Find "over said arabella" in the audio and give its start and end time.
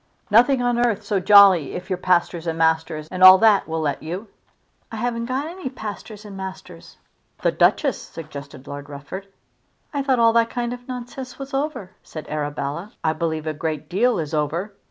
11.53-12.93